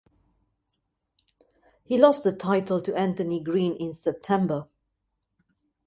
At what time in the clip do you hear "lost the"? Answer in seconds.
1.99-2.31